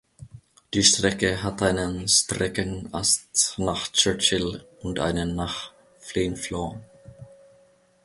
Die 0.73 0.83
Strecke 0.83 1.43
hat 1.43 1.61
einen 1.61 2.07
Streckenast 2.07 3.53
nach 3.59 3.87
Churchill 3.91 4.65
und 4.81 4.97
einen 4.99 5.35
nach 5.35 5.73
Flin 5.99 6.35
Flon. 6.35 6.79